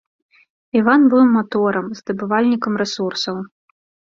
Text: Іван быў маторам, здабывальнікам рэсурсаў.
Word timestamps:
Іван 0.79 1.01
быў 1.11 1.23
маторам, 1.35 1.91
здабывальнікам 1.99 2.73
рэсурсаў. 2.85 3.35